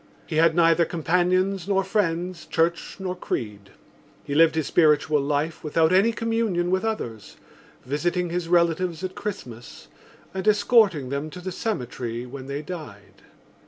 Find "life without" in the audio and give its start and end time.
5.21-5.93